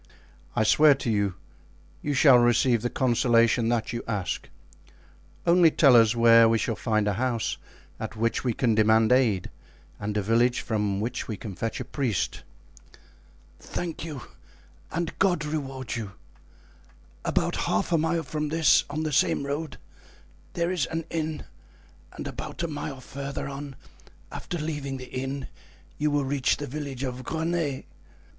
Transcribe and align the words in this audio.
"I 0.55 0.63
swear 0.63 0.95
to 0.95 1.11
you, 1.11 1.35
you 2.01 2.15
shall 2.15 2.39
receive 2.39 2.81
the 2.81 2.89
consolation 2.89 3.69
that 3.69 3.93
you 3.93 4.03
ask. 4.07 4.49
Only 5.45 5.69
tell 5.69 5.95
us 5.95 6.15
where 6.15 6.49
we 6.49 6.57
shall 6.57 6.75
find 6.75 7.07
a 7.07 7.13
house 7.21 7.57
at 7.99 8.15
which 8.15 8.43
we 8.43 8.51
can 8.53 8.73
demand 8.73 9.11
aid 9.11 9.51
and 9.99 10.17
a 10.17 10.23
village 10.23 10.61
from 10.61 10.99
which 11.01 11.27
we 11.27 11.37
can 11.37 11.53
fetch 11.53 11.79
a 11.79 11.85
priest." 11.85 12.41
"Thank 13.59 14.03
you, 14.03 14.23
and 14.91 15.13
God 15.19 15.45
reward 15.45 15.95
you! 15.95 16.13
About 17.23 17.55
half 17.67 17.91
a 17.91 17.97
mile 17.99 18.23
from 18.23 18.49
this, 18.49 18.85
on 18.89 19.03
the 19.03 19.13
same 19.13 19.45
road, 19.45 19.77
there 20.53 20.71
is 20.71 20.87
an 20.87 21.05
inn, 21.11 21.43
and 22.13 22.27
about 22.27 22.63
a 22.63 22.67
mile 22.67 23.01
further 23.01 23.47
on, 23.47 23.75
after 24.31 24.57
leaving 24.57 24.97
the 24.97 25.11
inn, 25.11 25.47
you 25.99 26.09
will 26.09 26.25
reach 26.25 26.57
the 26.57 26.65
village 26.65 27.03
of 27.03 27.23
Greney. 27.23 27.85